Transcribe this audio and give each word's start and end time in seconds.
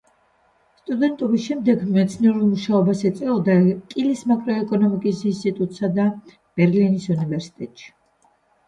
სტუდენტობის 0.77 1.43
შემდეგ 1.49 1.83
მეცნიერულ 1.97 2.47
მუშაობას 2.53 3.03
ეწოდა 3.11 3.59
კილის 3.93 4.25
მაკროეკონომიკის 4.33 5.23
ინსტიტუტსა 5.35 5.95
და 6.01 6.11
ბერლინის 6.33 7.09
უნივერსიტეტში. 7.21 7.97